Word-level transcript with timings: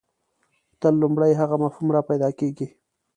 تل 0.79 0.93
لومړی 1.01 1.31
هغه 1.41 1.55
مفهوم 1.63 1.87
راپیدا 1.97 2.29
کېږي. 2.39 2.67